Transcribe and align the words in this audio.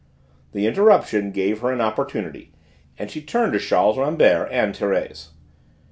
The 0.53 0.65
interruption 0.65 1.29
gave 1.31 1.59
her 1.59 1.71
an 1.71 1.79
opportunity, 1.79 2.53
and 2.97 3.11
she 3.11 3.21
turned 3.21 3.53
to 3.53 3.59
Charles 3.59 3.99
Rambert 3.99 4.49
and 4.51 4.73
Thérèse. 4.73 5.27